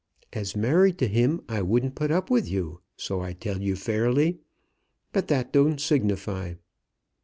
As 0.33 0.55
married 0.55 0.97
to 0.97 1.07
him, 1.07 1.41
I 1.47 1.61
wouldn't 1.61 1.93
put 1.93 2.09
up 2.09 2.31
with 2.31 2.49
you; 2.49 2.79
so 2.95 3.21
I 3.21 3.33
tell 3.33 3.61
you 3.61 3.75
fairly. 3.75 4.39
But 5.13 5.27
that 5.27 5.53
don't 5.53 5.79
signify. 5.79 6.55